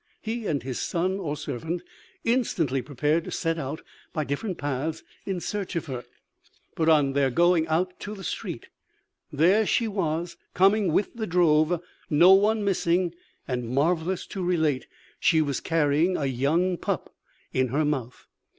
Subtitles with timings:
[0.19, 1.83] He and his son, or servant,
[2.23, 6.05] instantly prepared to set out by different paths in search of her;
[6.75, 8.69] but, on their going out to the street,
[9.31, 11.79] there was she coming with the drove,
[12.09, 13.13] no one missing;
[13.47, 14.87] and, marvellous to relate,
[15.19, 17.13] she was carrying a young pup
[17.53, 18.25] in her mouth!